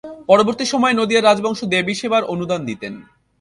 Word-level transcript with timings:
পরবর্তী 0.27 0.65
সময়ে 0.65 0.97
নদিয়ার 0.97 1.25
রাজবংশ 1.25 1.59
দেবীর 1.73 1.99
সেবার 2.01 2.23
অনুদান 2.23 2.61
দিতেন। 2.65 2.93